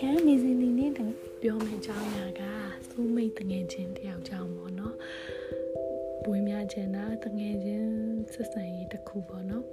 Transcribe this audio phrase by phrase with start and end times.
[0.00, 0.92] ခန်းနေစဉ်နေနဲ့
[1.42, 2.42] ပြောမယ့်အကြောင်းအရာက
[2.90, 4.94] သိုးမိတ်တငယ်ချင်းတယောက်ကြောင့်ပေါ့နော်
[6.24, 7.90] ပွေးများချင်တာတငယ်ချင်း
[8.32, 9.64] ဆက်ဆံရေးတစ်ခုပေါ့နော်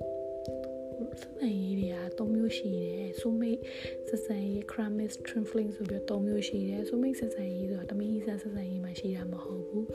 [1.22, 3.60] ဆက်ဆံရေးတွေက၃မျိုးရှိတယ်ဆိုမိတ်
[4.08, 9.88] ဆက်ဆံရေး Kramis Trifling ဆိုပြီး၃မျိုးရှိတယ်ဆိုမိတ်ဆက်ဆံရေးဆိုတာတမီးဆက်ဆက်ဆံရေးမှာရှိတာမဟုတ်ဘူး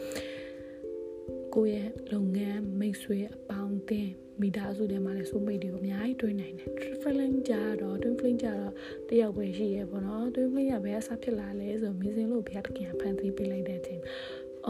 [1.54, 8.72] ကိုယ့်ရဲ့လုပ်ငန်းမိတ်ဆွေအပေါင်းအသင်း မိသားစုထဲမှာလည်းဆိုမိတ်တွေကိုအများကြီးတွေ့နိုင်တယ် traveling ကြတော့ traveling ကြတော့
[9.08, 14.02] တယောက်ပဲရှိရပေါ့နော် traveling ကဘယ်အစားဖြစ်လာလဲဆိုမင်းစင်လို့ဘုရားတခင်ဖန်တီးပေးလိုက်တဲ့အချိန်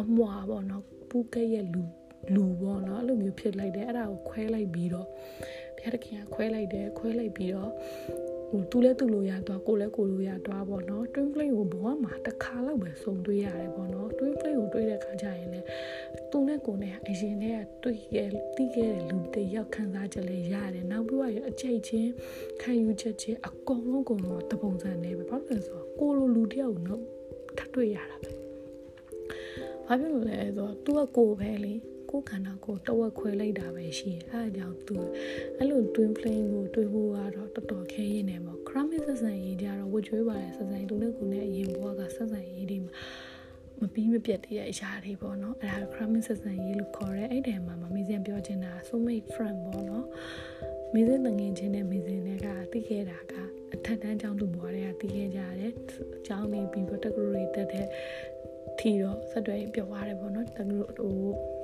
[0.00, 1.82] အမွာပေါ့နော်ပူကဲရဲ့လူ
[2.34, 5.06] လူပေါ့နော်အဲ့လိုမျိုးဖြစ်လိုက်တယ်အဲ့ဒါကိုခွဲလိုက်ပြီးတော့
[5.76, 7.70] ဘုရားတခင်ကခွဲလိုက်တယ်ခွဲလိုက်ပြီးတော့
[8.50, 15.66] ဟိုသူလဲသူ့လိုရသွားကိုလဲကိုလိုရသွားပေါ့နော် twin flame ကိုဘဝမှာတစ်ခါလောက်ပဲစုံတွေ့ရတယ်ပေါ့နော် twin flame ကိုတွေ့တဲ့ခါကျရင်လည်း
[16.30, 22.10] သူနဲ့ကိုနဲ့အရင်တည်းကတွေ့ခဲ့တီးခဲ့တဲ့လူတွေရောက်ခံစားချက်လည်းရတယ်နောက်ပြီးတော့အချိတ်ချင်း
[22.62, 27.02] ခံယူချက်ချင်းအကုန်လုံးကုန်တော့တပုံစံနေပဲဘာလို့လဲဆိုတော့ကိုလိုလူတယောက်တော့
[27.58, 28.30] ထပ်တွေ့ရတာပဲ
[29.86, 31.74] ဘာဖြစ်လို့လဲဆိုတော့ तू ကကိုပဲလေ
[32.10, 34.96] ကိုယ်ခန္ဓာကိုတဝက်ခွဲလိုက်တာပဲရှိတယ်အဲအကြောင်းသူ
[35.58, 42.92] အဲ့လို twin flame ကိုတွေးဖို့ကတော့တော်တော်ခဲရင်းနေပေါ့ chronic ဆက်ဆံရေးကြတော့ဝှကျွေးပါတယ်ဆက်ဆံရေးသူနဲ့ကိုနဲ့အရင်ဘဝကဆက်ဆံရေးတွေမှာ
[43.80, 50.06] မပြီးမပြတ်တဲ့အရာတွေပေါ့နော်အဲ့ဒါ chronic ဆက်ဆံရေးလို့ခေါ်တယ်အဲ့ဒီမှာမမေးစင်ပြောချင်တာ soulmate friend ပေါ့နော်
[50.94, 53.34] မေးစင်ငငယ်ချင်းနဲ့မေးစင်တွေကသိခဲ့တာက
[53.74, 55.72] အထက်တန်းကျောင်းသူဘွားတွေကသိခဲ့ကြတယ်
[56.16, 57.86] အကျောင်းနေပြီးတော့တက္ကသိုလ်တွေတက်တဲ့
[58.78, 61.57] ထီတော့ဆက်တွဲပြောသွားတယ်ပေါ့နော်တက္ကသိုလ်ဟို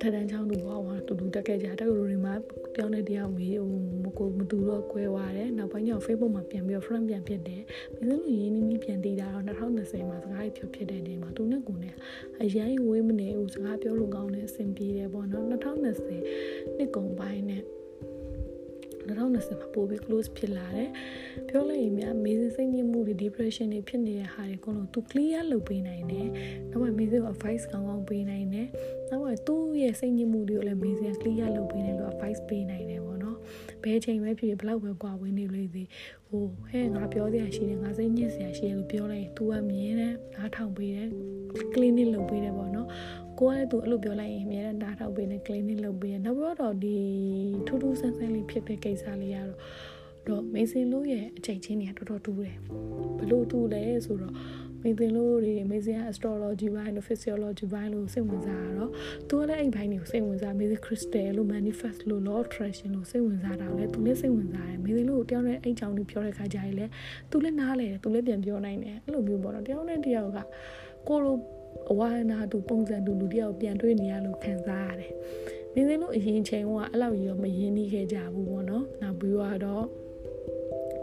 [0.00, 2.34] ထက်တန်းချောင်းသူဘဝမှာတူတူတက်ခဲ့ကြတဲ့လူတွေမှာ
[2.74, 7.62] တယောက်နဲ့တယောက်မေးဟိုမကိုမတူတော့ကွဲသွားတယ်နောက်ပိုင်းကျတော့ Facebook မှာပြန်ပြီးတော့ friend ပြန်ဖြစ်တယ်
[7.98, 11.94] မင်းတို့လူရင်းနှီးနှီးပြန်တည်တာတော့2020မှာစကားပြောဖြစ်တဲ့နေမှာသူနဲ့ကိုနဲ့
[12.42, 17.62] အရင်ဝေးမနေဘူးစကားပြောလို့ကောင်းတယ်အဆင်ပြေတယ်ပေါ့နော်2020နှစ်ကုန်ပိုင်းနဲ့
[19.10, 20.90] 2020မှာပိုပြီး close ဖြစ်လာတယ်
[21.48, 26.28] ပြောလိုက်ရင်များမေးစိတ်ညစ်မှုတွေ depression တွေဖြစ်နေတဲ့ဟာတွေအကုန်လုံးသူ clear လုပ်ပေးနိုင်တယ်
[26.70, 28.68] နောက်မှမေးစိတ်ကို advice ကောင်းကောင်းပေးနိုင်တယ်
[29.10, 33.36] နောက်မှသူ့ရဲ့စိတ်ညစ်မှုတွေကိုလည်းမေးစိတ် clear လုပ်ပေးနိုင်လို့ advice ပေးနိုင်တယ်ပေါ့နော်
[33.82, 35.88] ဘယ်ချိန်ပဲဖြစ်ဖြစ်ဘလောက်ပဲကွာဝေးနေလို့သေး
[36.28, 41.08] ဟိုဟဲ့ငါပြောစရာရှိတယ်ငါစိတ်ညစ်စရာရှိတယ်လို့ပြောလိုက်ရင် तू ကမြင်တယ်အားထောင်ပေးတယ်
[41.74, 42.88] clinic လုပ်ပေးတယ်ပေါ့နော်
[43.38, 46.96] ကိုကလည်းသူအဲ့လိုပြောလိုက်ရင်အများနဲ့တားထောက်ပေးနေ clinic လုပ်ပေးရနောက်ပြီးတော့ဒီ
[47.66, 49.58] ထူးထူးဆန်းဆန်းလေးဖြစ်တဲ့ကိစ္စလေးရတော့
[50.28, 52.56] တော့မေစင်လို့ရဲ့အချိန်ချင်းတွေကတော်တော်တူတယ်
[53.18, 54.34] ဘလို့တူလဲဆိုတော့
[54.82, 58.90] မေသင်လို့တွေမေစင်က astrology ဘိုင်းလို့ physiology ဘိုင်းလို့စိတ်ဝင်စားရတော့
[59.28, 66.90] သူကလည်းအဲ့ဘိုင်းတွေကိုစိတ်ဝင်စားမေစင် crystal လို့ manifest လို့ law of attraction လို့စိတ်ဝင်စားတာလည်းသူလည်းစိတ်ဝင်စားတယ်မေသင်လို့တယောက်နဲ့အဲ့ကြောင်တွေပြောတဲ့ခါကျရင်လည်း
[67.30, 70.38] သူလည်းနားလဲတယ်သူလည်းပြန်ပြောနိုင်တယ်အဲ့လိုမျိုးပေါ့နော်တယောက်နဲ့တယောက်က
[71.08, 71.36] ကိုလို
[71.90, 75.12] အဝါနာတူပုံစံတူလူတယောက်ပြန်တွေ့နေရလို့ခံစားရတယ်။
[75.74, 79.34] နေစင်းလို့အရင်ချိန်ကအဲ့လောက်ကြီးတော့မရင်းနှီးခဲ့ကြဘူးပေါ့နော်။နောက်ပြီး
[79.64, 79.86] တော့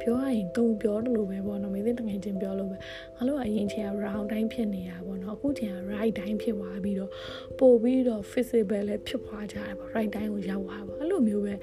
[0.05, 2.77] ပြောရရင်သူပြောတယ်လို့ပဲပေါ့နော်မင်းသိတငယ်ချင်းပြောလို့ပဲ
[3.15, 7.11] ငါတို့ကအရင်ချိန်က round တိုင်းဖြစ်နေတာပေါ့နော်အခုချိန်က right တိုင်းဖြစ်သွားပြီးတော့
[7.59, 11.53] ပို့ပြီးတော့ feasible လည်းဖြစ်သွားကြတယ်ပေါ့ right တိုင်းကိုရောက်သွားပါအဲ့လိုမျိုးပဲ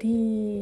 [0.00, 0.14] ဒီ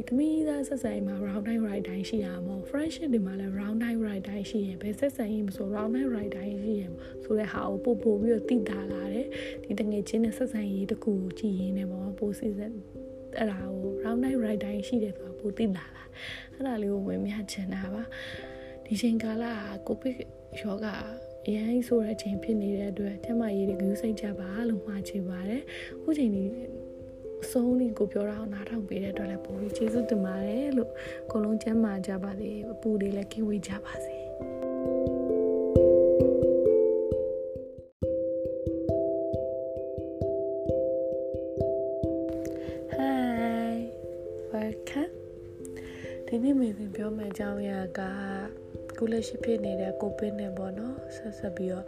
[0.08, 6.92] သမီးသားဆက်ဆံရေးမှာ round တိုင်း right တိုင်းရှိတာမဟုတ် friendship တွေမှာလည်း round တိုင်း right တိုင်းရှိရင်ဘယ်ဆက်ဆံရေးမဆို round တိုင်း right တိုင်းရှိရင်
[7.24, 9.26] ဆိုတဲ့ဟာကိုပို့ပို့ပြီးတော့သိတာလာတယ်
[9.64, 12.60] ဒီတငယ်ချင်းနဲ့ဆက်ဆံရေးတခုကိုကြည်ရင်းနေပေါ့ပို့စီစ
[13.38, 16.04] အဲ့ဒါကို round night right တိုင်းရှိတယ်ဆိုတာပိုသိလာတာ
[16.54, 18.02] အဲ့ဒါလေးကိုဝင်မြချင်တာပါ
[18.84, 19.44] ဒီချိန်ကာလ
[19.86, 20.16] ကိုဗစ်
[20.60, 20.86] ယောဂ
[21.46, 25.62] အရင်ဆိုတဲ့အချိန်ဖြစ်နေတဲ့အတွက်ကျမရေးတွေဂူးစိတ်ကြပါလို့မှာချင်ပါတယ်
[25.98, 26.44] အခုချိန်ဒီ
[27.42, 30.90] အဆုံးလေးကိုပြောတာအောင်နားထောင်ပေးတဲ့အတွက်လည်းပိုပြီးကျေးဇူးတင်ပါတယ်လို့
[31.26, 34.13] အကုန်လုံးကျမ်းမာကြပါစေအပူတွေလည်းကင်းဝေးကြပါစေ
[47.68, 48.00] ရာက
[48.98, 51.86] ကုလက်ရှိဖြစ်နေတဲ့ကိုပင်းနဲ့ပေါ့နော်ဆက်ဆက်ပြီးတော့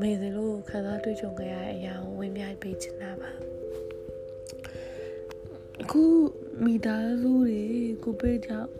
[0.00, 3.30] မေစဉ်လို့ခံစားတွေ့ကြုံကြရတဲ့အရာကိုဝင်ပြပေးချင်တာပါ
[5.82, 6.02] အခု
[6.64, 7.62] မိသားစုတွေ
[8.04, 8.70] ကိုပင်းကြောင့်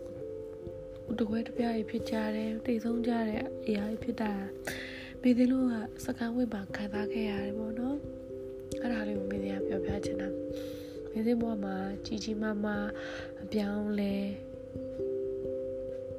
[1.19, 4.33] တကွဲတပြားကြီးဖြစ်ကြတယ်တိတ်ဆုံးကြတဲ့အရာကြီးဖြစ်တာ
[5.23, 5.75] မေစဉ်လို့က
[6.05, 7.97] စကံဝိပါခံစားခဲ့ရတယ်ပေါ့နော်
[8.81, 10.29] အဲ့ဒါလေးကိုမေစဉ်ကပြောပြချင်တာ
[11.11, 11.77] မင်းစင်းဘဝမှာ
[12.07, 12.87] ကြီးကြီးမားမား
[13.43, 14.15] အပြောင်းလဲ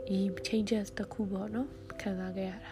[0.07, 1.69] ဒီ changes တခုပေါ့နော်
[2.01, 2.71] ခံစားခဲ့ရတာ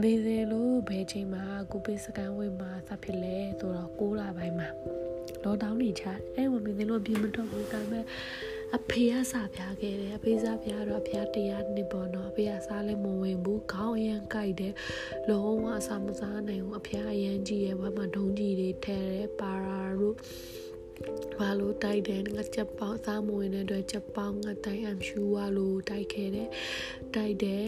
[0.00, 4.68] မေစင်လို့ဘယ်ချိန်မှာကိုပေးစကန်ဝေးမှာစဖြစ်လဲဆိုတော့6လပိုင်းမှာ
[5.42, 6.04] လောတောင်းနေချ
[6.34, 8.04] အဲ့ဝင်မေစင်လို့ပြင်မတော့ဘူးဒါပေမဲ့
[8.76, 14.74] အဖေကစားပြခဲ့တယ်အဖေစားပြတော့အဖေတရားနှစ်ပေါ့နော်အဖေကစားလဲမဝင်ဘူးခေါင်းအရန်ကြိုက်တယ်
[15.28, 20.16] လုံးဝအစာမစားနိုင်ဘူးအဖေအရန်ကြီးရဲ့ဘာမှဒုံးကြီးတွေထဲတယ်ပါရာတို့
[21.38, 26.48] ဘာလို့တိုက်တယ်ငါချက်ပေါင်းစားမဝင်တဲ့အတွက်ချက်ပေါင်းငါတိုက်အမ်ရှူဝါလို့တိုက်ခဲ့တယ်
[27.14, 27.64] တိုက်တယ်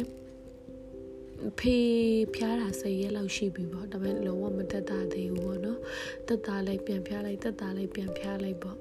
[1.58, 1.90] ဖေး
[2.34, 5.80] ဖျားတာ၁၀ရက်လောက်ရှိပြီပေါ့ဒါပေမဲ့လုံးဝမတက်တာသေးဘူးပေါ့နော်
[6.28, 8.78] တက်တာလိုက်ပြန်ဖျားလိုက်တက်တာလိုက်ပြန်ဖျားလိုက်ပေါ့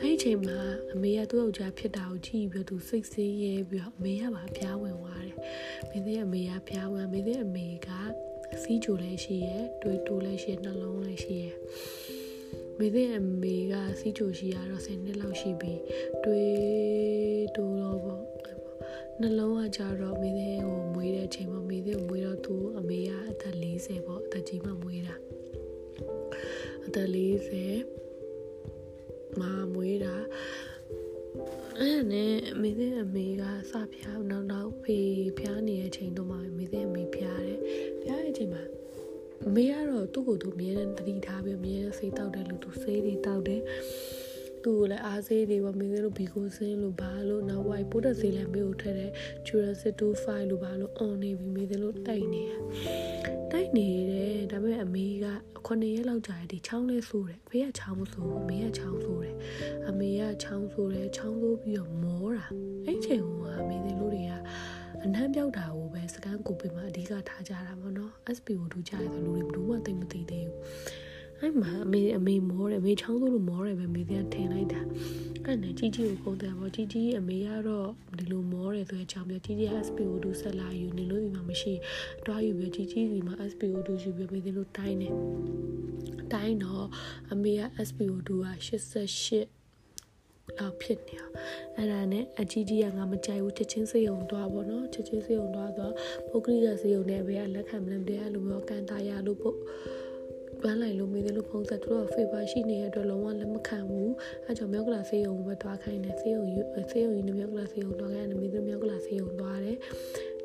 [0.00, 0.58] အဲ့ဒီချိန်မှာ
[0.92, 5.36] အမေကသူ့ယောက်ျားဖြစ်တာကိုကြည့်ပြီးသူစိတ်ဆင်းရဲပြီးတော့အမေကပါဖျားဝင်သွားတယ်
[5.90, 7.88] မင်းသေးအမေကဖျားဝင်မင်းသေးအမေက
[8.62, 11.50] စီးကြိုလည်းရှိရဲတွေးတိုးလည်းရှိရဲနှလုံးလည်းရှိရဲ
[12.78, 15.72] မေသေးအမေကစီးချိုရှိရတော့10နှစ်လောက်ရှိပြီ
[16.24, 18.22] တွေးတိုးတော့ပေါ့
[19.20, 25.14] နှလုံးကကြတော့မေသေးကိုမွေးတဲ့ချိန်မှာမေသေးကိုမွေးတော့သူအမေကအသက်40ပေါ့အသက်ကြီးမှမွေးတာ
[26.86, 28.06] အသက်40
[29.40, 30.14] မှာမွေးတာ
[31.78, 37.60] အဲ့နဲ့မေသေးအမေကစဖျားနောက်နောက်ဖေးဖျားနေတဲ့ချိန်တော့မှမေသေးအမေဖျားတယ်
[38.02, 38.62] ဖျားတဲ့ချိန်မှာ
[39.48, 43.62] အမေကတော့သူ့ကိုယ်သူအမြဲတမ်းတတိထားပြီးအမြဲတမ်းစိတ်တောက်တယ်လို့သူဆေးတွေတောက်တယ်
[44.62, 49.10] သူ့ကိုလည်းအားဆေးတွေပေါ့မင်းတို့ဘီကိုစင်းလို့ဘာလို့နောက်ဝိုက်ပိုးတက်ဆေးလည်းမေကိုထည့်တယ်
[49.46, 52.52] Jurassic 5လို့ဘာလို့ on နေပြီမင်းတို့တိုက်နေရ
[53.52, 55.26] တိုက်နေတယ်ဒါပေမဲ့အမေက
[55.66, 59.36] 9ရက်လောက်ကြာဒီချောင်းလေးဆိုးတယ်အဖေကချောင်းမဆိုးဘူးအမေကချောင်းဆိုးတယ်
[59.88, 62.46] အမေကချောင်းဆိုးတယ်ချောင်းဆိုးပြီးတော့မောတာ
[62.86, 64.32] အဲ့ချိန်ကအမေတို့တွေက
[65.05, 70.59] အနှမ်းပြောက်တာကိုပဲစကန်ကိုပင်မှာအဓိကထားကြတာပေါ့နော် SP ကိုထူကြရတဲ့လူတွေဘယ်သူမှသိမသိသေးဘူး
[71.39, 74.81] အဲ့မှာအမေအမေမောတယ်အမေချောင်းစိုးလို့မောတယ်ပဲမိသေးထင်လိုက်တာ
[75.45, 81.73] အဲ့နဲ့ជីជីကိုပုံတယ်ပေါ့ជីជីအမေကတော့ဒီလိုမောတယ်ဆိုတဲ့အကြောင်းပြជីជីက SP ကိုထူဆက်လာယူနေလို့ဒီမှာမရှိ
[82.25, 85.09] တွားယူပြီးជីជីဒီမှာ SP ကိုထူယူပြီးမိသေးလို့တိုင်းနေ
[86.33, 86.85] တိုင်းတော့
[87.31, 88.47] အမေက SP ကိုထူက
[89.09, 89.61] 88
[90.58, 91.34] လောက်ဖြစ်နေအောင်
[91.76, 95.92] အဲ့ဒါနဲ့အကြီးကြီးကငါမကြိုက်ဘူးချက်ချင်းစေယုံသွားပေါ့နော်ချက်ချင်းစေယုံသွားတော့
[96.30, 99.56] ပုဂ္ဂလိကစေယုံနဲ့ပဲလက်ခံမလဲမတဲ့အဲ့လိုမျိုးကန်တာရလို့ပို့
[100.62, 104.12] ပန်းလိုက်လို့မေးတယ်လို့ဖုန်းဆက်သူတို့က favor ရှိနေတဲ့အတွက်လုံးဝလက်မခံဘူး
[104.44, 106.60] အဲကြောင့်မြောက်ကလာစေယုံပဲသွားခိုင်းတယ်စေယုံယူ
[106.90, 109.76] စေယုံယူနေမြောက်ကလာစေယုံသွားခိုင်းတယ်မေးတယ်မြောက်ကလာစေယုံသွားတယ်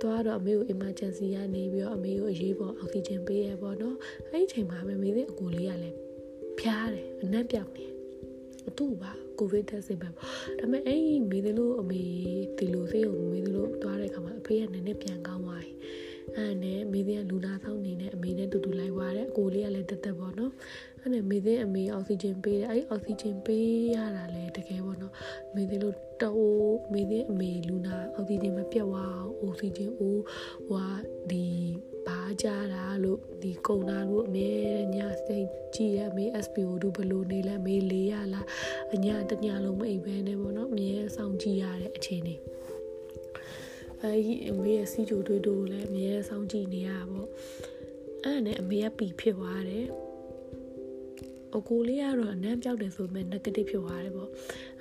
[0.02, 3.96] သွားတော့အမေကို emergency ကနေပြီးတော့အမေကိုအရေးပေါ်အောက်ဆီဂျင်ပေးရပေါ့နော်
[4.30, 5.98] အဲ့ဒီချိန်မှာပဲမေးတဲ့အကိုလေးကလည်း
[6.60, 7.86] ဖျားတယ်အနက်ပြောက်နေ
[8.78, 10.28] သူ့ပါ ကိုဗစ်တက်စစ်ပဲပေါ့
[10.60, 12.02] ဒါပေမဲ့အဲ့ဒီမေးတယ်လို့အမေ
[12.58, 15.72] ဒီလိုစေးုံမေးတယ်လို့သွားတဲ့အခါမှာအဖေကနည်းနည်းပြန်ကောင်းသွားပြီ
[16.36, 20.52] အဲ့နဲ့မေးတဲ့လူနာဆောင်နေနဲ့အမေနဲ့တူတူလိုက်သွားတယ်အကိုလေးကလည်းတက်တက်ပေါ့နော်
[21.02, 25.14] အဲ့နဲ့မေးတဲ့အမေအောက်ဆီဂျင်ပေးတယ်အဲ့အောက်ဆီဂျင်ပေးရတာလည်းတကယ်ပေါ့နော်
[25.56, 30.24] မေးတယ်လို့တိုးမေးတဲ့အမေလူနာအောက်ဆီဂျင်မပြတ်သွားအောင်အောက်ဆီဂျင်အိုး
[30.68, 30.86] ဟွာ
[31.32, 31.46] ဒီ
[32.08, 34.50] ဘာကြတာလို့ဒီကုံနာလို့အမေ
[34.96, 38.46] ညစိတ်ကြည့်ရအမေ SPO တို့ဘလို့နေလဲမေးလေးရလား
[38.94, 42.36] အညာတညာလုံးမအိပ်ပဲနဲ့ပေါ့နော်အမြဲဆောင်ကြည့်ရတဲ့အခြေအနေ
[44.02, 47.30] အဲဒီအမေရဲ့စီဂျိုတွေးတို့လည်းအမြဲဆောင်ကြည့်နေရပါပေါ့
[48.24, 49.88] အဲ့ဒါနဲ့အမေကပီဖြစ်သွားတယ်
[51.56, 54.30] အကိုလေးကတော့အနမ်းပြောက်တယ်ဆိုပေမဲ့ negative ဖြစ်သွားတယ်ပေါ့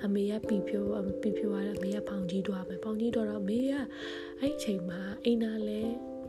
[0.03, 0.83] အမေကပီဖြစ်
[1.21, 3.73] ပီဖြစ်သွားတယ်အမေကဖောင်ကြီးသွားမယ်ဖောင်ကြီးတော့အမေက
[4.39, 5.81] အဲ့ဒီချိန်မှာအိမ်နာလဲ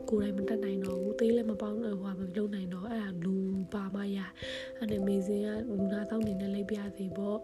[0.09, 3.35] ကိုယ်တိုင်မတက်နိုင်တော့ဘူးသေးလည်းမပေါင်းဟိုမလုံးနိုင်တော့အဲ့ဒါလူ
[3.73, 4.17] ပါမရ
[4.77, 7.37] အဲ့ဒါမေစင်ကလူနာတောင်းနေနဲ့လိုက်ပြစီပေါ့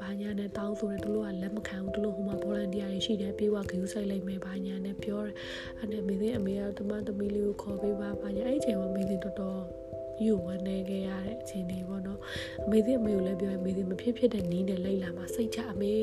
[0.00, 5.34] ဘာညာနဲ့တောင်းဆိုတယ်သူတို့ကလက်မခံဘူးသူတို့ဟိုမှာဗော်လန်တီယာတွေရှိတယ်ပြေးဝဂယူဆိုင်လိုက်မယ်ဘာညာနဲ့ပြောတယ်
[5.78, 9.62] အဲ့ဒါမေစင်အမေကတမန်သမီးလေးကိုခေါ်ပေးပါဘာညာအဲ့ဒီချိန်မှာမေစင်တော်တော်
[10.24, 12.20] ယူဝနေခဲ့ရတဲ့အခြေအနေပေါ့နော်
[12.64, 15.94] အမေသေးအမေကိုလည်းပြောအမေသေးမဖြစ်ဖြစ်တဲ့နီးနဲ့လိုက်လာမှာစိတ်ချအမေ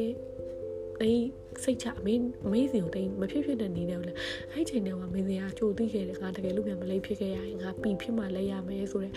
[1.01, 1.23] တိတ်
[1.63, 2.13] စိတ်ချအမေ
[2.45, 4.13] အမေစီကိုတိတ်မဖြစ်ဖြစ်တဲ့နေတယ်လေ
[4.51, 9.13] အဲ့ချိန်တည်းမှာမင်းစင်ကကြိုသိခဲ့တယ်ငါတကယ်လို့ပြန်မလိမ့်ဖြစ်ခဲ့ရရင်ငါပီဖြစ်မှလိုက်ရမယ်ဆိုတော့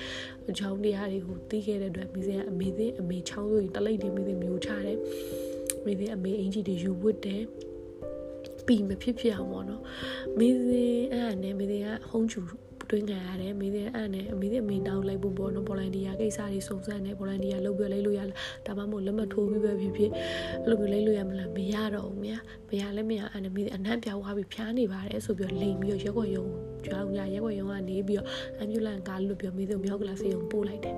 [0.51, 4.99] အကြောင်းတရားတွေကိုသိခဲ့တဲ့အတွက်မင်းစင်ကအမေစင်အမေချောင်းဆိုရင်တလိမ့်တယ်မင်းစင်မျိုးချတယ်
[5.85, 7.43] မင်းစင်အမေအင်ဂျီတွေယူဝတ်တယ်
[8.67, 9.83] ပီမဖြစ်ဖြစ်အောင်ပေါ့နော်
[10.39, 12.41] မင်းစင်အဲ့ဒါနဲ့မင်းစင်ကဟုံးချူ
[12.91, 20.11] တွင်းခံရတယ်မိသေးအဲ့နဲ့အမိသေးအမိတောင်းလိုက်ဖို့ပေါ့နော်ဗော်လန်တီယာကိစ္စတွေစုံစမ်းနေဗော်လန်တီယာလုပ်ပြလိုက်လို့ရလားဒါမှမဟုတ်လက်မှတ်ထိုးပြီးပဲဖြစ်ဖြစ်
[20.65, 26.47] အဲ့လိုမျိုးလိုက်လို့ရမလားမရတော့ဘူးမြာမရလည်းမရအဲ့နဲ့မိသေးအနှံ့ပြောင်းသွားပြီးဖျားနေပါတယ်ဆိုပြီးလိန်ပြီးရက်ွက်ရုံ
[26.85, 28.29] ကျွားရရက်ွက်ရုံကနေပြီးတော့
[28.59, 30.97] အမ်ဘူလန်ကားလို့ပြောမိသေးမြောက်ကလာစေုံပို့လိုက်တယ်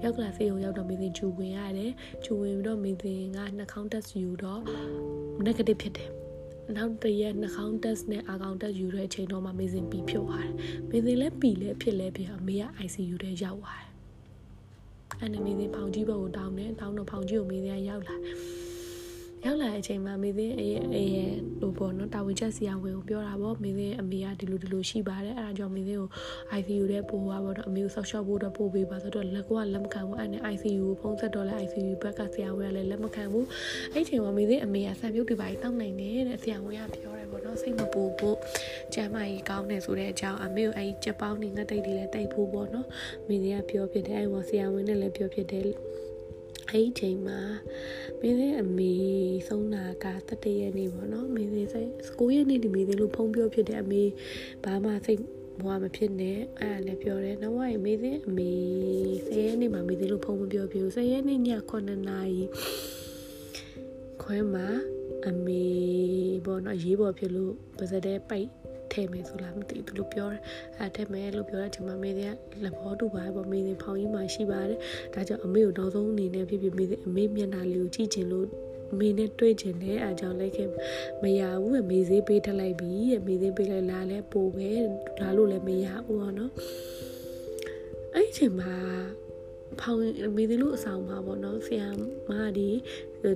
[0.00, 1.92] မြောက်ကလာစေုံရောက်တော့မိသေးဂျူဝင်ရတယ်
[2.24, 4.60] ဂျူဝင်ပြီးတော့မိသေးကနှာခေါင်းတက်ယူတော့
[5.46, 6.19] negative ဖြစ်တယ်
[6.76, 10.54] နောက်တရက်နှာခေါင်းတက်နဲ့အာကောင်တက်ယူတဲ့အချိန်တော့မှမေစင်ပီဖြစ်သွားတယ်
[10.90, 13.90] မေစင်လည်းပီလည်းဖြစ်လည်းပြအမေက ICU ထဲရောက်သွားတယ်
[15.20, 18.16] အဲ့နဲ့မေစင်ဖောင်ကြီးဘက်ကိုတောင်းတယ်တောင်းတော့ဖောင်ကြီးကိုမေစင်ကရောက်လာ
[19.44, 21.30] ရောက်လာတဲ့အချိန်မှာမေစင်းအရဲ့အရဲ့
[21.60, 26.10] ဟိုပေါ့နော်တာဝန်ချက်ဆရာဝန်ကိုပြောတာပေါ့မေစင်းအမေကဒီလိုဒီလိုရှိပါတယ်အဲဒါကြောင့်မေစင်းကို
[26.58, 33.46] ICU တဲ့ပို့သွားပေါ့နော်အမေကိုဆောက်ရှောက်ဖို့တော့ပို့ပေးပါဆိုတော့လက်ကွာလက်မခံဘူးအဲ့နဲ့ ICU ကိုဖုန်းဆက်တော့လဲ ICU ဘက်ကဆရာဝန်ကလည်းလက်မခံဘူး
[33.92, 38.36] အဲ့ချိန်မှာမေစင်းအမေကဆံပြုတ်တွေပါတောင်းနိုင်တယ်တဲ့ဆရာဝန်ကပြောတယ်ပေါ့နော်စိတ်မပူဖို့
[38.94, 42.86] ကျမ်းမာရေးကောင်းတယ်ဆိုတဲ့အကြောင်းအမေကိုအဲ့ချက်ပေါင်းနေငတ်တိတ်တွေလည်းတိတ်ဖို့ပေါ့နော်
[43.28, 45.62] မေစင်းကပြောဖြစ်တယ်အဲ့ဟောဆရာဝန်နဲ့လည်းပြောဖြစ်တယ်
[46.70, 47.38] အဲ့ဒီချိန်မှာ
[48.20, 48.92] မင်းသေးအမေ
[49.48, 54.02] ဆုံးတာကတတရက်နေ့ပေါ့နော်မင်းသေးစိတ်9ရက်နေ့ဒီမင်းသေးလို့ဖုံးပြောဖြစ်တဲ့အမေ
[54.64, 55.20] ဘာမှစိတ်
[55.62, 58.50] ဘွားမဖြစ်နဲ့အဲ့ဒါလည်းပြောတယ်နောက်ဝိုင်းမေးသေးအမေ
[59.26, 62.44] 10ရက်နေ့မှာမေးသေးလို့ဖုန်းမပြောပြဘူး10ရက်နေ့ည9နာရီ
[64.22, 64.66] ခွဲမှာ
[65.28, 65.64] အမေ
[66.46, 68.48] ဘောနော်ရေးပေါ်ဖြစ်လို့ပါစတဲ့ပိုက်
[68.92, 70.40] ထဲမယ်ဆိုလားမသိဘူးလို့ပြောတယ်
[70.78, 72.32] အဲထဲမယ်လို့ပြောတဲ့အချိန်မှာမေးသေးက
[72.64, 74.78] လက်ဘောတူပါပေါ့မေးသေးဖောင်ကြီးမှရှိပါတယ်
[75.14, 78.46] ဒါကြောင့်အမေကိုနောက်ဆုံးအနေနဲ့ဖြစ်ဖြစ်မေးသေးအမေမျက်နှာလေးကိုကြည့်ချင်လို့
[78.98, 80.68] မေနဲ့တွေ့ချင်တယ်အဲကြောင့်လိုက်ခဲ့
[81.22, 82.92] မရဘူးမေသေးပေးထလိုက်ပြီ
[83.26, 84.70] မေသေးပေးလိုက်လာလဲပို့ပဲ
[85.20, 86.52] လာလို့လည်းမရဘူးပေါ့နော်
[88.14, 88.74] အဲ့ဒီချိန်မှာ
[89.80, 89.98] ဖောင်
[90.36, 91.88] မေသေးလို့အဆောင်မှာပေါ့နော်ဆရာ
[92.28, 92.68] မဒီ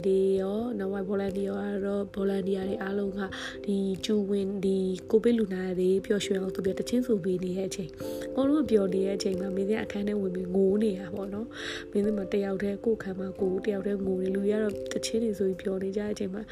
[0.07, 3.21] ဒီရောနောက်ဝိုင်ဗော်လန်တီယာရောဗော်လန်တီယာတွေအားလုံးက
[3.65, 4.77] ဒီကျူဝင်ဒီ
[5.11, 7.91] ကိုဗစ်လူနာတွေပျော်ရွှင်အောင်သူပြတချင်းဆိုပေးနေတဲ့အချိန်
[8.31, 11.47] အကုန်လုံးပျော်နေတဲ့အချိန်မှာမင်းစအခန်းထဲဝင်ပြီးငိုနေတာပေါ့နော်
[11.91, 16.43] မင်းစမတယောက်တည်းကိုယ်ခံမှာကိုယ်တယောက်တည်းငိုနေလူတွေကတော့တချင်းတွေဆိုပြီးပျော်နေကြတဲ့အချိန်မှာ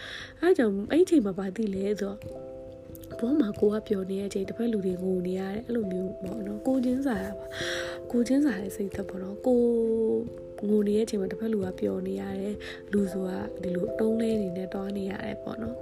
[0.40, 2.51] အဲအကြောင်းအဲ့ဒီအချိန်မှာဗာသိလဲဆိုတော့
[3.20, 7.46] ဘောမှာကိုကပျော်နေတဲ့အချိန်တစ်ဖက်လူတွေငိုနေရတယ်အဲ့လိုမျိုးပေါ့နော်ကိုချင်းစားတာပါ
[8.10, 9.60] ကိုချင်းစားတဲ့စိတ်သက်ပေါ့နော်ကို
[10.68, 12.56] ငိုနေတဲ့အချိန်မှာတစ်ဖက်လူကပျော်နေရတယ်
[12.92, 15.76] လူဆိုတာဒီလိုတုံးလဲနေနဲ့တွားနေရတယ်ပေါ့နော်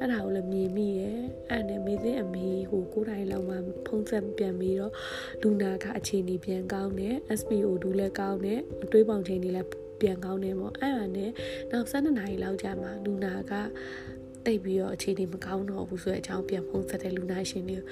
[0.00, 1.18] အဲ့ဒါကိုလည်းမြင်မိရဲ့
[1.50, 3.56] အဲ့နဲ့မေသိအမေဟိုကိုယ်တိုင်လောက်မှ
[3.86, 4.92] ဖုံးဆက်ပြန်ပြီးတော့
[5.42, 9.68] လူနာကအခြေအနေပြန်ကောင်းတယ် SPO ဒူးလည်းကောင်းတယ်အတွေးပေါင်ချိန်တွေလည်း
[10.00, 11.30] ပြန်ကောင်းတယ်ပေါ့အဲ့ဒါနဲ့
[11.70, 13.52] နောက်12နာရီလောက်ကြာမှလူနာက
[14.46, 17.84] တိတ်ပြီးတော့အခြေအနေမကောင်းတော့ဘူးဆိုတဲ့အကြောင်းပြန်ဖုံးဆက်တဲ့လူနာရှင်တွေကို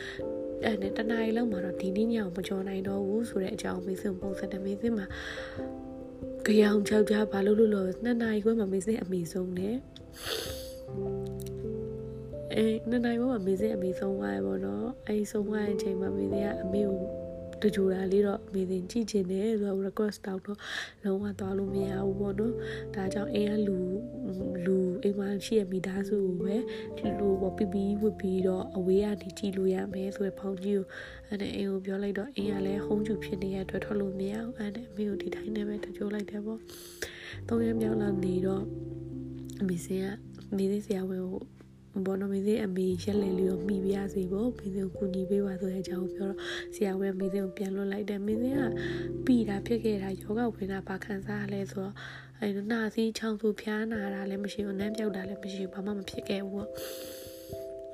[0.65, 5.07] အဲ့နဲ့တနားရီလောက်မှာတော့ဒီနေ့ညအောင်မကြော်နိုင်တော့ဘူးဆိုတဲ့အကြောင်းမေးစင်ပုံစံနဲ့မေးစင်မှာ
[6.47, 9.77] ကြောင်ချောက်ကြဘာလို့လို့လို့နှစ်နာရီခွဲမှာမေးစင်အမေဆုံးနဲ့
[12.55, 17.24] အဲနှစ်နာရီခွဲမှာမေးစင်အမေဆုံးသွားရပေါ့နော်အဲဆုံးသွားတဲ့အချိန်မှာမေးစင်ကအမေကို
[17.63, 20.59] တကြူတာလေးတော့မေးတင်ကြည့်ချင်တယ်ဆိုတော့ request တောက်တော့
[21.05, 22.55] လုံးဝသွားလို့မရဘူးပေါ့နော်
[22.95, 23.77] ဒါကြောင့်အိမ်ကလူ
[24.67, 26.57] လူအိမ်မှာရှိရမိသားစုကိုပဲ
[26.97, 30.87] ဒီလိုပေါ့ပြပြီးဝတ်ပြီးတော့အဝေးကနေကြည့်လို့ရမယ်ဆိုတဲ့ဖောင်ကြီးကို
[31.29, 36.61] အဲ့ဒါအိမ်ကိုပြောလိုက်တော့အိမ်ကလည်းဟုံးကျူဖြစ်နေတဲ့အတွက်ထွက်လို့မရအောင်အဲ့ဒါအမေကိုဒီတိုင်းနဲ့ပဲတကြိုလိုက်တယ်ပေါ့
[37.49, 38.63] သုံးရက်မြောက်လာနေတော့
[39.61, 40.07] အမေစင်က
[40.57, 41.43] မိသေးဆရာဝန်ကို
[42.07, 46.39] ဘောနော်မင်းသေးအမေရက်လေလေးကိုမိပြရစီပေါ့မင်းသေးကိုကူညီပေးပါဆိုတဲ့အကြောင်းပြောတော့
[46.75, 48.63] ဆရာဝန်မင်းသေးကိုပြန်လွတ်လိုက်တယ်မင်းသေးက
[49.25, 51.95] ပြီးတာဖြစ်ခဲ့တာယောဂဝင်တာဘာခံစားရလဲဆိုတော့
[52.41, 56.69] အဲနာစီချောင်းသူဖျားနာတာလည်းမရှိဘူးနမ်းပြောက်တာလည်းမရှိဘူးဘာမှမဖြစ်ခဲ့ဘူးပေါ့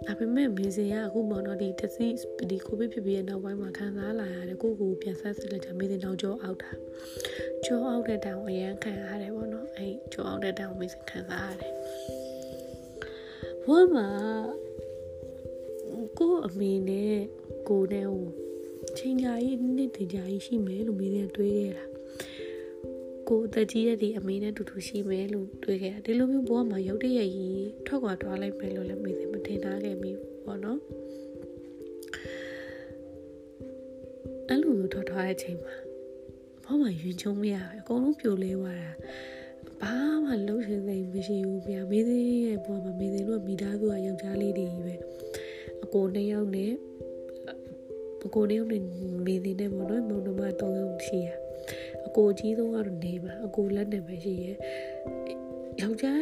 [0.07, 2.07] ဒါပေမဲ့မင်းစင်ကအခုပေါ့နော်ဒီတစီ
[2.51, 6.71] ဒီကိုဗစ်ဖြစ်ပြီးတဲ့နောက်ပိုင်းမှာခံစားလာရတယ်ကိုကိုပြန်ဆက်စစ်လိုက်ကြမင်းစင်တော့ကြောအောက်တာ
[7.65, 11.80] ကြောအောက်တဲ့တောင်အရန်ခံရတယ်ပေါ့နော်အဲကြောအောက်တဲ့တောင်မင်းစင်ခံစားရတယ်
[13.71, 14.09] ဘဝမှာ
[16.19, 17.17] ကိုအမေနဲ့
[17.69, 18.29] ကိုနဲ့ဟို
[18.99, 21.85] ချိန်ကြာကြီးနှစ်တင်ကြာကြီးရှိမယ်လို့မင်းနဲ့တွေးခဲ့တာ
[23.29, 30.79] ကိုအသက်ကြီးတဲ့ဒီအမေနဲ့တူတူရှိမယ်လို့တွေးခဲ့တာဒီလိုမျိုးဘဝမှာရုပ်တရက်ကြီးထွက်ခွာသွားလိုက်မယ်လို့လည်းမင်းမထင်ထားခဲ့မိဘူးပေါ့နော်
[34.49, 35.75] အဲ့လိုမျိုးထွက်သွားတဲ့အချိန်မှာ
[36.65, 38.91] ဘဝမှာယဉ်ချုံမရဘူးအကုန်လုံးပြိုလဲသွားတာ
[39.83, 39.95] ဘာ
[40.25, 44.95] မှလှုပ်ရှင်စိမ်မရှိဘူးဗျာမေးသေးရဲ့ဘဝမှာမေးသေးလို့မိသားစုကယောက်ျားလေးတွေကြီးပဲ
[45.85, 46.73] အကိုနှစ်ယောက်နဲ့
[48.27, 48.83] အကိုနှစ်ယောက်နဲ့
[49.27, 51.29] မေးသေးနဲ့ပေါ့နော်မုံနှမ၃ယောက်ရှိရ
[52.07, 54.47] အကိုအကြီးဆုံးကတော့နေပါအကိုလက်နဲ့ပဲရှိရ
[55.81, 56.21] ယောက်ျား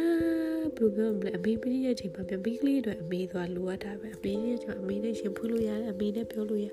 [0.77, 6.67] ဘယ်လိုပြောမလဲအမေပြီးရဲ့အချိန်မှာပြန်ပြီးကလေးတွေအမေသွားလိုအပ်တာပဲအမေရဲ့အချိန်အမေနဲ့ရှင်ဖွင့်လို့ရတယ်အမေနဲ့ပြောလို့ရ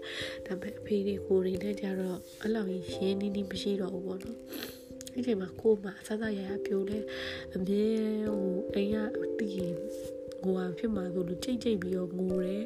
[0.46, 2.72] ဒါပေမဲ့အဖေတွေကိုတွေနဲ့ကြတော့အဲ့လောက်ရ
[3.06, 4.36] င်းနေနေမရှိတော့ဘူးပေါ့နော်
[5.16, 6.99] ဒီချိန်မှာကိုမဆဆရရပြိုလဲ
[7.54, 7.85] အမြဲ
[8.26, 9.56] ဟိုအိမ်ကတည်
[10.44, 12.64] ငိုအောင်ဖြစ်မှာဆိုလို့ကြိတ်ကြိတ်ပြီးတော့ငိုတယ်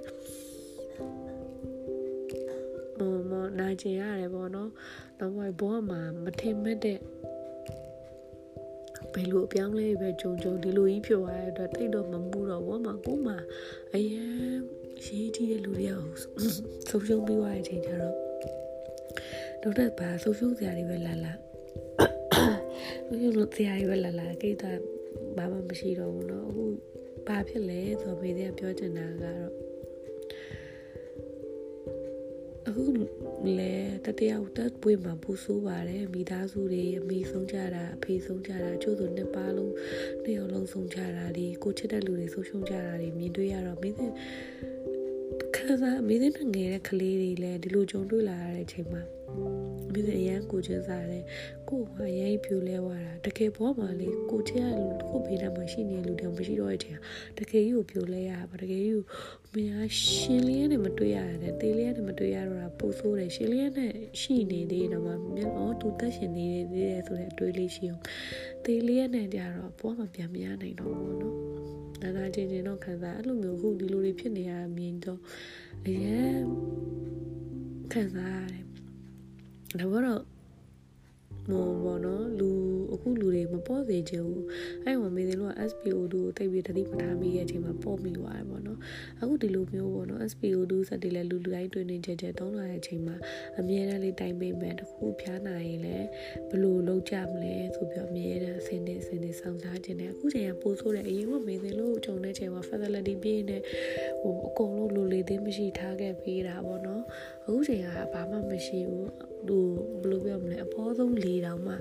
[2.98, 4.70] ဟိုမနာကျင်ရတယ်ပေါ့နော်
[5.18, 6.98] တော့ဘောမှာမထင်မဲ့တဲ့
[9.12, 13.34] ဘယ်လိုအပြောင်းလဲပဲကြုံကြုံဒီလိုကြီးဖြစ်သွားတဲ့အတွက်တိတ်တော့မမှုတော့ဘောမှာကိုမှ
[13.94, 14.30] အရင်
[15.04, 15.94] ရေးကြည့်တဲ့လူတွေက
[16.88, 18.14] ဆုံးရှုံးပြီးသွားတဲ့အချိန်ကျတော့
[19.62, 21.32] တော့တဲ့ဘာဆုံးရှုံးစရာတွေပဲလာလာ
[23.09, 24.63] ဆုံးရှုံးစရာတွေပဲလာလာကိစ္စ
[25.37, 26.63] ဘာမှမရှိတော့ဘူးเนาะအခု
[27.27, 29.51] ဘာဖြစ်လဲဆိုတော့မေးတဲ့ပြောချင်တာကတော့
[32.67, 32.83] အခု
[33.57, 33.73] လေ
[34.05, 39.73] တတယောက်တက်ပွေမှာပူဆိုးပါတယ်မိသားစုတွေအမေဆုံးကြတာအဖေဆုံးကြတာကျို့ဆိုနှစ်ပါးလုံး
[40.23, 43.97] နှစ်ယောက်လုံးဆုံးကြတာဒီကိုချစ်တဲ့လူတွေဆုံးရှုံးကြတာတွေမြင်တွေ့ရတော့မင်း
[45.68, 49.02] ခါစားမင်းတဲ့ငယ်တဲ့ကလေးတွေလည်းဒီလိုကြုံတွေ့လာရတဲ့အချိန်မှာ
[49.92, 51.24] ပြီးတော့အရန်ကိုချင်းစားတယ်
[51.68, 56.98] ကိုကအရင်ပြိုလဲသွားတာတကယ်ဘောမှာလေကိုချင်းကကိုဘေးနားမှာရှိနေလူတောင်မရှိတော့တဲ့အချိန်
[57.38, 59.04] တကယ်ကြီးကိုပြိုလဲရပါတကယ်ကြီးကို
[59.54, 68.02] မရရှင်လေးနဲ့မတွေ့ရတယ်တေးလေးနဲ့မတွေ့ရတော့တာပို့ဆိုးတယ်ရှင်လေးနဲ့ရှိနေသေးတော့မှမျက်တော့သူတက်ရှင်နေသေးတယ်ဆိုတဲ့အတွေးလေးရှိအောင်
[68.64, 71.49] တေးလေးနဲ့ကြတော့ဘောမှာပြန်မရနိုင်တော့ဘူးနော်
[72.02, 75.20] နာနာချင်းချင်းတော့ခံစားအဲ့လိုမျိုးခုဒီလိုတွေဖြစ်နေရမြင်တော့
[75.86, 76.40] အရင်
[77.92, 78.64] ခံစားရတယ်
[79.80, 80.20] ဒါကတော့
[81.50, 82.50] ဟိုဘောနော်လူ
[82.92, 84.44] အခုလူတွေမပေါ်စေချင်ဘူး
[84.84, 88.78] အဲ့ဟိုမေးတယ်လို့ SPO2 ကိုတိတ်ပြီးတတိပထားမိရဲ့အချိန်မှာပေါ်မိသွားတယ်ပေါ့နော်
[89.20, 93.16] အခုဒီလိုမျိုးပေါ့နော် SPO2 စက်တွေလည်းလူလူတိုင်းတွင်နေကြကြတုံးလာတဲ့အချိန်မှာ
[93.58, 96.06] အမြဲတမ်းလေးတိုင်ပေးမယ်တခုဖျားနိုင်ရင်လည်း
[96.48, 103.58] ဘယ်လိုလုပ်ကြမလဲဆိုပြီးအမြဲတမ်းအစင်းနေအစင်းနေစောင့်စားခြင်းနဲ့အခုချိန်ကပို့ဆိုးတယ်အရင်ကမေးတယ်လို့ဂျုံတဲ့ချိန်မှာ facility ပြည့်နေ
[104.20, 107.02] ဟိုအကုန်လုံးလူလေးသေးမရှိထားခဲ့ပေးတာပေါ့နော်
[107.46, 109.08] အခုချိန်ကဘာမှမရှိဘူး
[109.48, 109.64] ဟို
[110.02, 111.74] ဘယ်လိုပြောမလဲအပေါ်ဆုံးလေတောင်မှ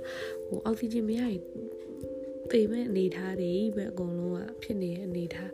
[0.48, 1.42] ဟိုအောက်ဆီဂျင်မရရင်
[2.50, 5.52] ပေမဲ့အနေထားတွေပဲအကုန်လုံးကဖြစ်နေတဲ့အနေထား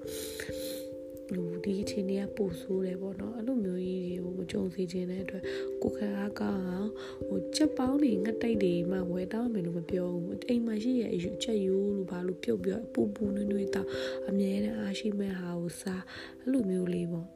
[1.33, 5.43] လူဒီအချိန်တွေကပို့ဆိုးတယ်ပေါ့နော်အဲ့လိုမျိုးကြီးတွေကိုမကြုံစေချင်တဲ့အတွက်
[5.83, 6.91] ကိုခအားကောင်းအောင်
[7.27, 13.89] ဟိုချက်ပေါင်းတွေငတ်တိတ်တွေမှဝယ်တောင်းမယ်လို့မပြောဘူးအိမ်မှာရှိရဲ့အယူချက်ယူလို့ဘာလို့ပြုတ်ပြီးပူပူနွေ့နွေ့တောင်း
[14.29, 16.03] အမြဲတမ်းအားရှိမဲ့ဟာကိုစား
[16.39, 17.27] အဲ့လိုမျိုးလေးပေါ့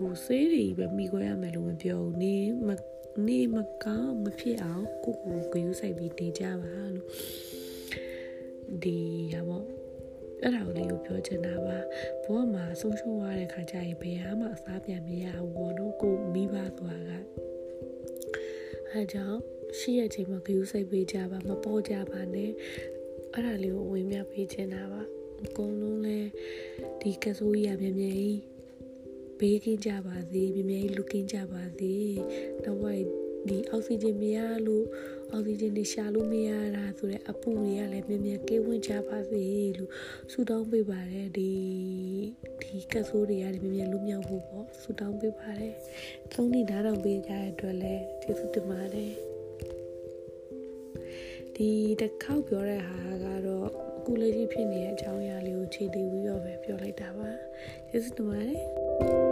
[0.00, 2.34] ဟိုဆေးတွေပဲမိခွဲရမယ်လို့မပြောဘူးနေ
[2.66, 2.68] မ
[3.26, 7.08] နေမကောင်းမဖြစ်အောင်ကိုကိုဂယူးဆိုင်ပြီးနေကြပါလို့
[8.82, 8.98] ဒီ
[9.32, 9.58] ရပါ
[10.42, 11.76] အဲ့ဒါကိုလေးကိုပြောချင်တာပါ
[12.24, 17.10] ဘဝမှာဆုံးရှုံးရတဲ့ခါကျရင်ဘယ်မှအစားပြန်မရဘူးဘောနော်ကိုမိဘဆိုတာက
[18.90, 19.40] အဲကြောင့်
[19.78, 22.50] ရှိရချိန်မှာဂယူးစိတ်ပေးကြပါမပေါ်ကြပါနဲ့
[23.32, 25.02] အဲ့ဒါလေးကိုဝင်မြပေးချင်တာပါ
[25.44, 26.18] အကုန်လုံးလဲ
[27.00, 28.51] ဒီကဆိုးကြီးရမြဲမြဲကြီး
[29.42, 31.92] ဘေးကင်းကြပါစေမြဲမြဲလူကင်းကြပါစေ
[32.64, 33.06] တော့ဝိုင်း
[33.48, 34.86] ဒီအောက်ဆီဂျင်မရလို့
[35.32, 39.44] အောက်ဆီဂျင်တွေရှာလို့မရတာဆိုတဲ့အပူတွေကလည်းမြဲမြဲကေးဝင်ကြပါစေ
[39.78, 39.90] လို့
[40.32, 41.50] ဆုတောင်းပေးပါတယ်ဒီ
[42.62, 45.74] ဒီကဆိုးတွေကလည်းမြဲမြဲလူမြောက်ဖို့ပေါ့ဆုတောင်းပေးပါတယ်
[46.32, 49.12] သုံးနေ့ဓာတ်တော်ပေးကြတဲ့အတွက်လည်းကျေးဇူးတင်ပါတယ်
[51.56, 51.68] ဒီ
[52.00, 53.68] တစ်ခေါက်ပြောတဲ့ဟာကတော့
[53.98, 57.30] အခုလက်ရှိဖြစ်နေတဲ့အကြောင်းအရာလေးကိုခြေတည်ပြီးတော့ပဲပြောလိုက်တာပါ
[57.88, 59.31] ကျေးဇူးတင်ပါတယ်